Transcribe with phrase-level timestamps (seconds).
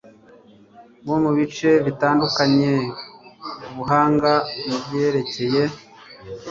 [1.05, 2.73] bo mu bice bitandukanye
[3.71, 4.31] ubuhanga
[4.67, 5.63] mu byerekeye